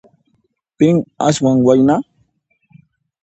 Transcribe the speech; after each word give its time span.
Pin 0.77 0.95
aswan 1.27 1.57
wayna? 1.65 1.95